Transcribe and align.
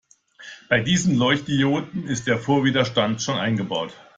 Bei 0.67 0.79
diesen 0.81 1.15
Leuchtdioden 1.15 2.07
ist 2.07 2.25
der 2.25 2.39
Vorwiderstand 2.39 3.21
schon 3.21 3.37
eingebaut. 3.37 3.93